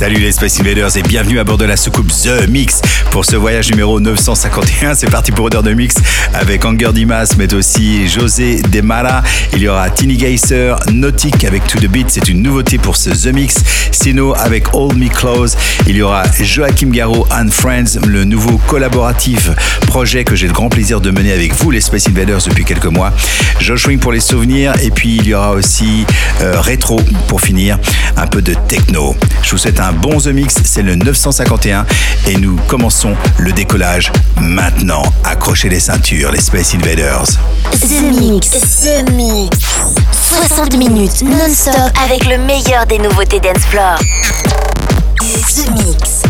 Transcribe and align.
Salut 0.00 0.16
les 0.18 0.32
Space 0.32 0.58
Invaders 0.58 0.96
et 0.96 1.02
bienvenue 1.02 1.40
à 1.40 1.44
bord 1.44 1.58
de 1.58 1.66
la 1.66 1.76
soucoupe 1.76 2.08
The 2.08 2.48
Mix 2.48 2.80
pour 3.10 3.26
ce 3.26 3.36
voyage 3.36 3.70
numéro 3.70 4.00
951. 4.00 4.94
C'est 4.94 5.10
parti 5.10 5.30
pour 5.30 5.48
une 5.48 5.56
heure 5.56 5.62
de 5.62 5.74
mix 5.74 5.94
avec 6.32 6.64
Anger 6.64 6.94
Dimas, 6.94 7.34
mais 7.36 7.52
aussi 7.52 8.08
José 8.08 8.62
Demara. 8.72 9.22
Il 9.52 9.60
y 9.60 9.68
aura 9.68 9.90
Tini 9.90 10.18
Geyser, 10.18 10.76
Nautic 10.90 11.44
avec 11.44 11.66
To 11.66 11.78
The 11.80 11.88
Beat, 11.88 12.06
c'est 12.08 12.30
une 12.30 12.40
nouveauté 12.40 12.78
pour 12.78 12.96
ce 12.96 13.10
The 13.10 13.34
Mix. 13.34 13.56
Sino 13.92 14.34
avec 14.34 14.72
Hold 14.72 14.96
Me 14.96 15.08
Close. 15.08 15.54
Il 15.86 15.96
y 15.96 16.02
aura 16.02 16.22
Joachim 16.40 16.88
Garraud 16.88 17.26
and 17.30 17.50
Friends, 17.50 17.98
le 18.06 18.24
nouveau 18.24 18.56
collaboratif 18.66 19.50
projet 19.86 20.24
que 20.24 20.34
j'ai 20.34 20.46
le 20.46 20.54
grand 20.54 20.70
plaisir 20.70 21.02
de 21.02 21.10
mener 21.10 21.32
avec 21.32 21.52
vous 21.56 21.70
les 21.70 21.82
Space 21.82 22.08
Invaders 22.08 22.40
depuis 22.46 22.64
quelques 22.64 22.86
mois. 22.86 23.12
Josh 23.58 23.86
Wing 23.86 23.98
pour 23.98 24.12
les 24.12 24.20
souvenirs 24.20 24.72
et 24.82 24.90
puis 24.90 25.16
il 25.16 25.26
y 25.26 25.34
aura 25.34 25.52
aussi 25.52 26.06
euh, 26.40 26.58
Rétro 26.58 26.98
pour 27.28 27.42
finir, 27.42 27.78
un 28.16 28.26
peu 28.26 28.40
de 28.40 28.54
techno. 28.54 29.14
Je 29.42 29.50
vous 29.50 29.58
souhaite 29.58 29.80
un 29.80 29.89
bon 29.92 30.18
The 30.18 30.28
Mix, 30.28 30.56
c'est 30.64 30.82
le 30.82 30.94
951 30.94 31.86
et 32.28 32.36
nous 32.36 32.56
commençons 32.68 33.14
le 33.38 33.52
décollage 33.52 34.12
maintenant. 34.40 35.02
Accrochez 35.24 35.68
les 35.68 35.80
ceintures, 35.80 36.32
les 36.32 36.40
Space 36.40 36.74
Invaders. 36.74 37.24
The 37.72 38.18
Mix. 38.18 38.50
The 38.50 39.10
Mix. 39.12 39.58
60 40.48 40.76
minutes 40.76 41.22
non-stop 41.22 41.74
avec 42.04 42.26
le 42.26 42.38
meilleur 42.38 42.86
des 42.86 42.98
nouveautés 42.98 43.40
dance 43.40 43.64
floor. 43.68 43.98
The 45.18 45.70
Mix. 45.70 46.22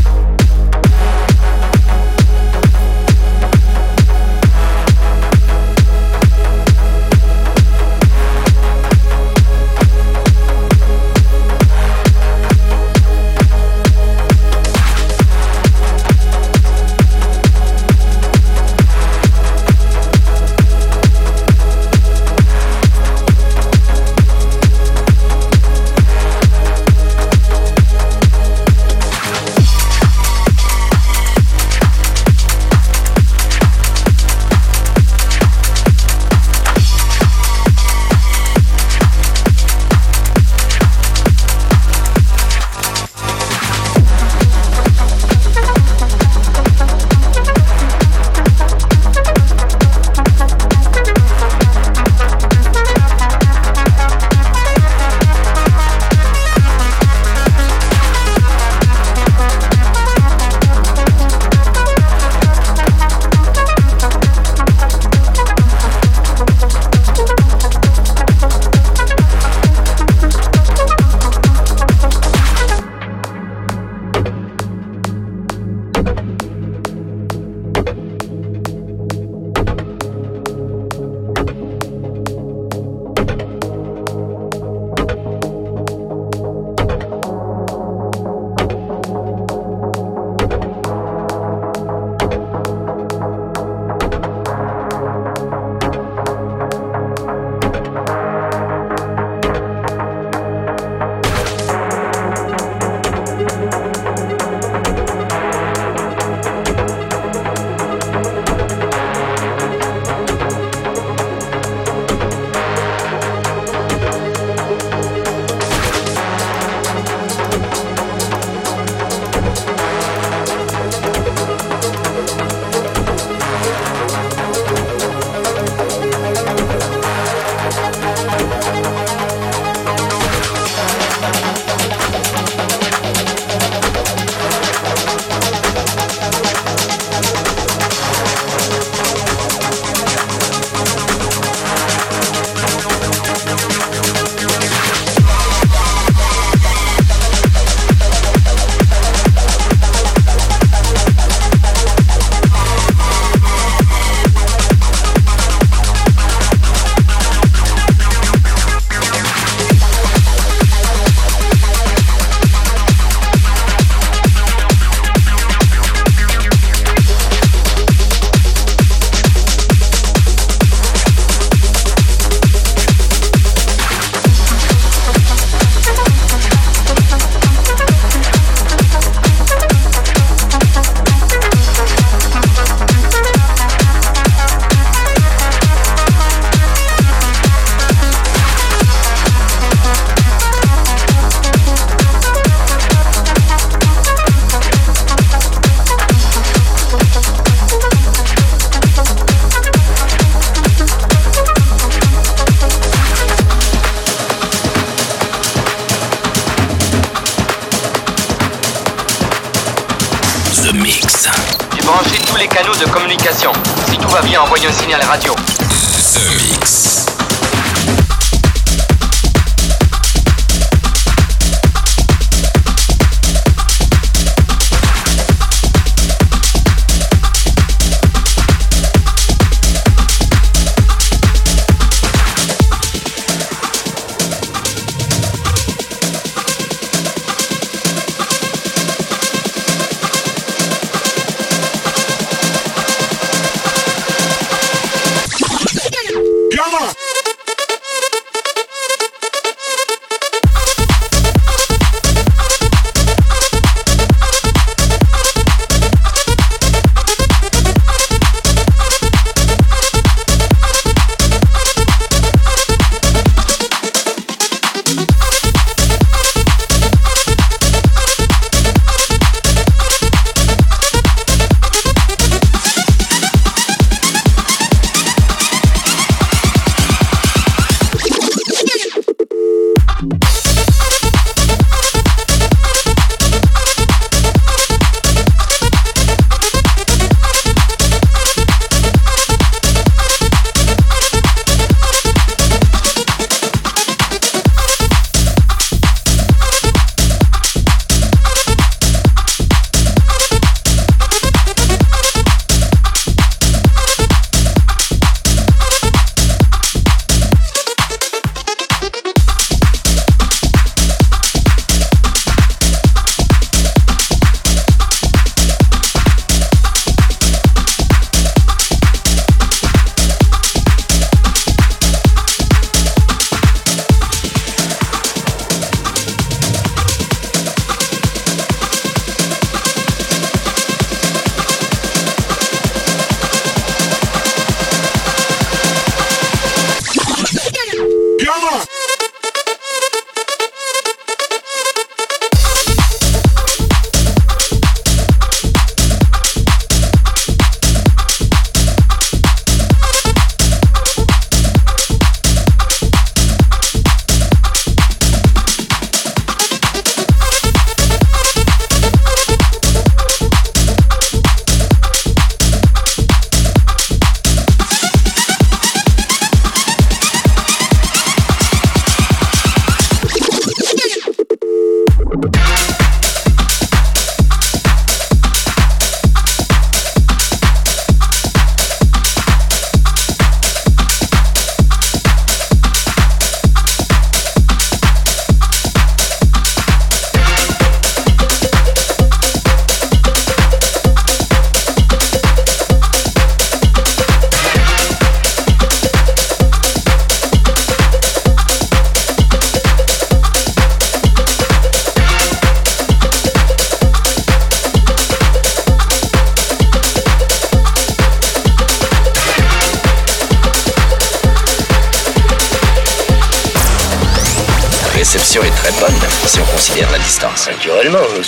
Thank. 372.22 372.79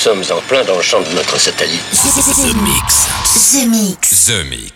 Sommes 0.02 0.24
en 0.36 0.40
plein 0.48 0.64
dans 0.64 0.74
le 0.74 0.82
champ 0.82 1.00
de 1.00 1.14
notre 1.14 1.38
satellite. 1.38 1.80
The 1.92 2.56
Mix. 2.56 3.06
The 3.52 3.68
Mix. 3.68 4.26
The 4.26 4.44
Mix. 4.50 4.71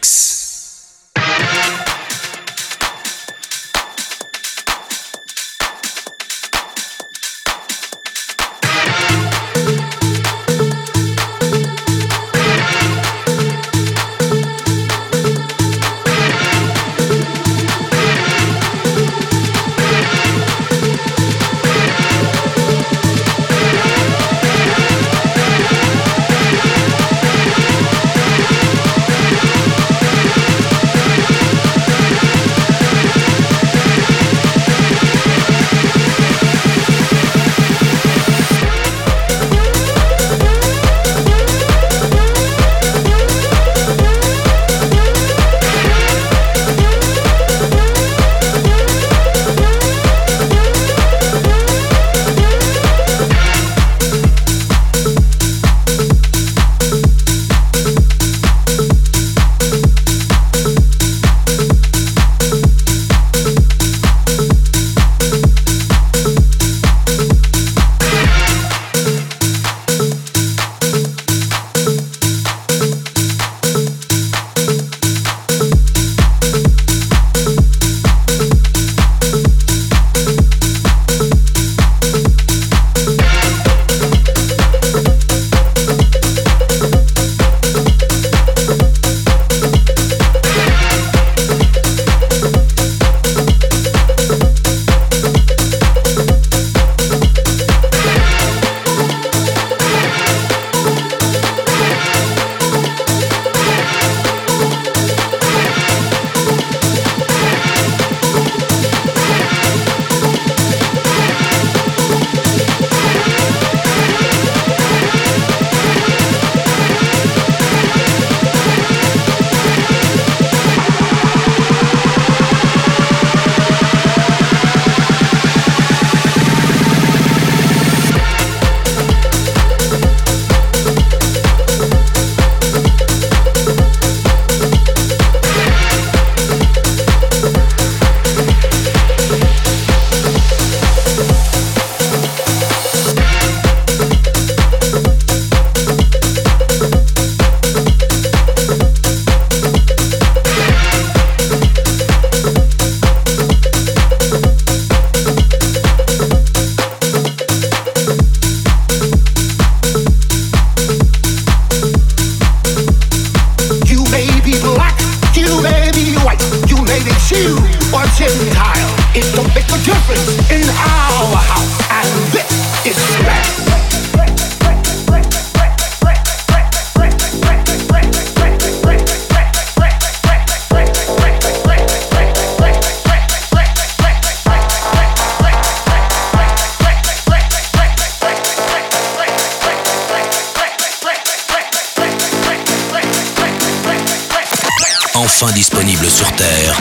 sur 196.09 196.31
Terre 196.33 196.76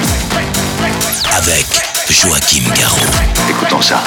avec 1.38 1.66
Joachim 2.10 2.64
Garraud. 2.74 2.98
Écoutons 3.50 3.82
ça. 3.82 4.04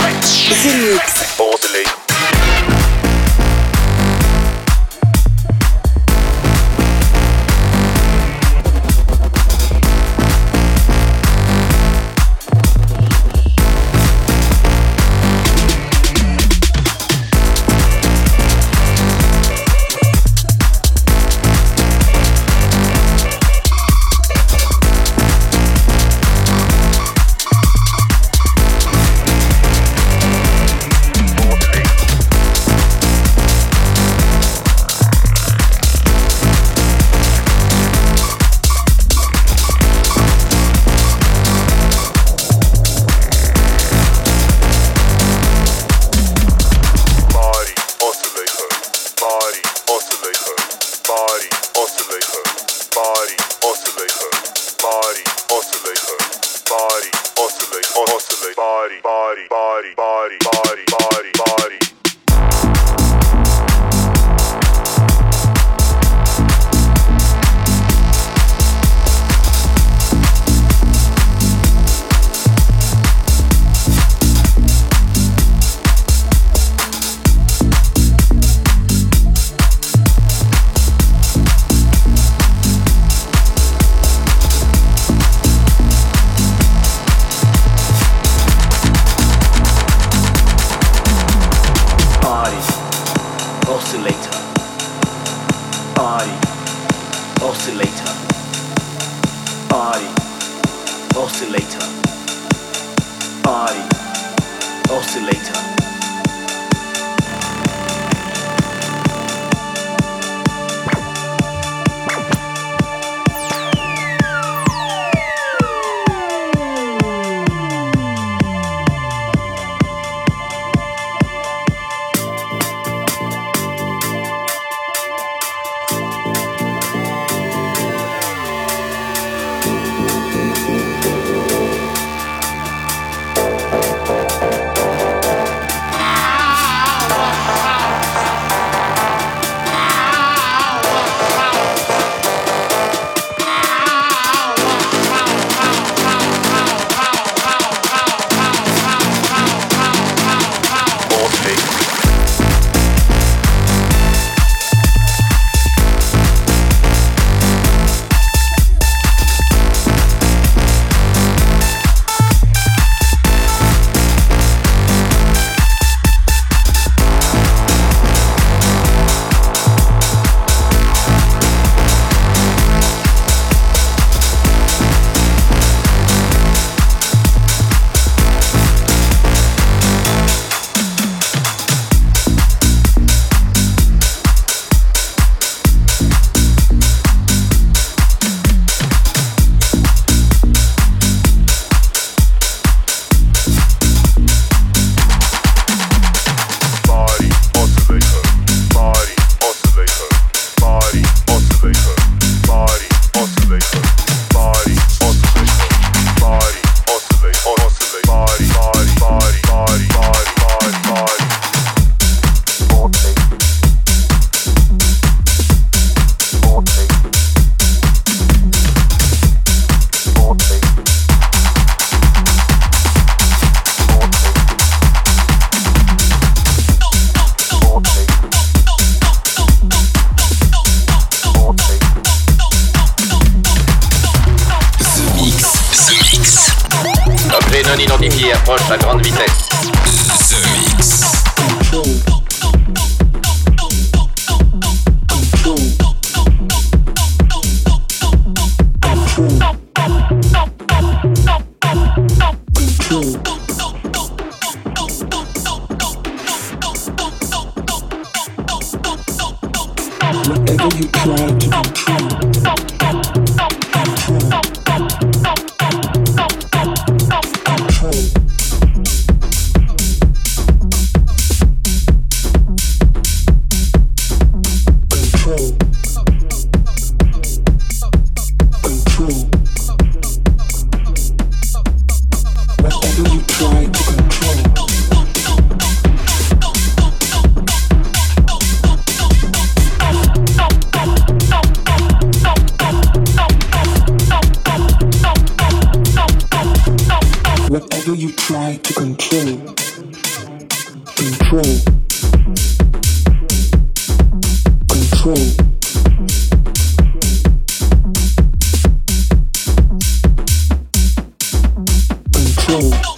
soul. 312.61 312.98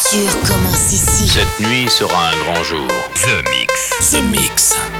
L'aventure 0.00 0.40
commence 0.46 0.92
ici. 0.92 1.28
Cette 1.28 1.60
nuit 1.60 1.90
sera 1.90 2.30
un 2.30 2.36
grand 2.44 2.62
jour. 2.64 2.88
The 3.14 3.44
Mix. 3.50 4.10
The 4.12 4.22
Mix. 4.30 4.99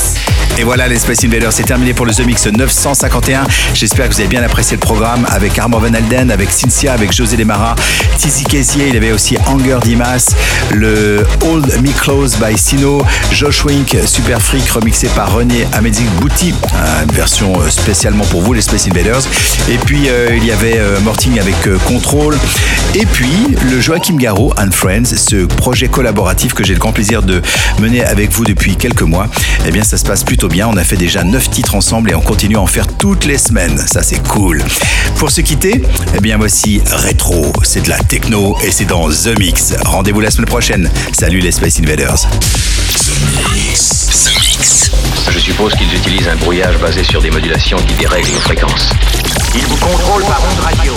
Et 0.57 0.63
voilà, 0.63 0.87
les 0.87 0.99
Space 0.99 1.23
Invaders, 1.23 1.53
c'est 1.53 1.63
terminé 1.63 1.93
pour 1.93 2.05
le 2.05 2.13
The 2.13 2.25
Mix 2.25 2.47
951. 2.47 3.45
J'espère 3.73 4.09
que 4.09 4.13
vous 4.13 4.19
avez 4.19 4.29
bien 4.29 4.43
apprécié 4.43 4.75
le 4.75 4.81
programme 4.81 5.25
avec 5.29 5.57
Armand 5.57 5.79
Van 5.79 5.93
Alden, 5.93 6.29
avec 6.29 6.51
Cynthia, 6.51 6.93
avec 6.93 7.11
José 7.13 7.37
Demara, 7.37 7.75
Tizi 8.17 8.43
Kessier, 8.43 8.89
il 8.89 8.97
avait 8.97 9.11
aussi 9.11 9.37
Anger 9.47 9.79
Dimas, 9.81 10.35
le 10.71 11.25
Hold 11.45 11.81
Me 11.81 11.91
Close 11.91 12.37
by 12.37 12.57
Sino, 12.57 13.01
Josh 13.31 13.65
Wink, 13.65 13.97
Super 14.05 14.41
Freak, 14.41 14.69
remixé 14.69 15.07
par 15.15 15.33
René 15.33 15.67
Amedzic 15.73 16.09
Bouti, 16.19 16.53
une 17.03 17.11
version 17.11 17.59
euh, 17.59 17.69
spécialement 17.69 18.25
pour 18.25 18.41
vous, 18.41 18.53
les 18.53 18.61
Space 18.61 18.87
Invaders. 18.87 19.21
Et 19.69 19.77
puis, 19.77 20.09
euh, 20.09 20.35
il 20.35 20.45
y 20.45 20.51
avait 20.51 20.77
euh, 20.77 20.99
Morting 20.99 21.39
avec 21.39 21.55
Control. 21.87 22.37
Et 22.93 23.05
puis, 23.05 23.55
le 23.71 23.79
Joachim 23.79 24.17
Garraud 24.17 24.53
and 24.57 24.71
Friends, 24.71 25.15
ce 25.15 25.45
projet 25.45 25.87
collaboratif 25.87 26.53
que 26.53 26.63
j'ai 26.63 26.73
le 26.73 26.79
grand 26.79 26.91
plaisir 26.91 27.23
de 27.23 27.41
mener 27.79 28.03
avec 28.03 28.31
vous 28.31 28.43
depuis 28.43 28.75
quelques 28.75 29.01
mois. 29.01 29.27
Eh 29.65 29.71
bien, 29.71 29.83
ça 29.83 29.97
se 29.97 30.03
passe 30.03 30.23
plutôt 30.23 30.40
bien. 30.47 30.67
On 30.67 30.77
a 30.77 30.83
fait 30.83 30.97
déjà 30.97 31.23
9 31.23 31.49
titres 31.49 31.75
ensemble 31.75 32.11
et 32.11 32.15
on 32.15 32.21
continue 32.21 32.55
à 32.55 32.61
en 32.61 32.67
faire 32.67 32.87
toutes 32.87 33.25
les 33.25 33.37
semaines. 33.37 33.77
Ça, 33.87 34.03
c'est 34.03 34.25
cool. 34.27 34.63
Pour 35.17 35.31
se 35.31 35.41
quitter, 35.41 35.81
eh 36.15 36.19
bien, 36.19 36.37
voici 36.37 36.81
Retro. 36.91 37.51
C'est 37.63 37.83
de 37.83 37.89
la 37.89 37.99
techno 37.99 38.57
et 38.63 38.71
c'est 38.71 38.85
dans 38.85 39.09
The 39.09 39.37
Mix. 39.39 39.73
Rendez-vous 39.85 40.19
la 40.19 40.31
semaine 40.31 40.47
prochaine. 40.47 40.89
Salut 41.11 41.39
les 41.39 41.51
Space 41.51 41.79
Invaders. 41.79 42.21
The 42.21 43.53
Mix. 43.53 44.25
The 44.25 44.39
Mix. 44.39 44.91
Je 45.31 45.39
suppose 45.39 45.73
qu'ils 45.75 45.93
utilisent 45.93 46.27
un 46.27 46.35
brouillage 46.35 46.77
basé 46.79 47.03
sur 47.03 47.21
des 47.21 47.31
modulations 47.31 47.77
qui 47.77 47.93
dérèglent 47.95 48.31
nos 48.33 48.39
fréquences. 48.39 48.89
Ils 49.55 49.65
vous 49.65 49.77
contrôlent 49.77 50.25
par 50.25 50.41
onde 50.43 50.59
radio. 50.59 50.93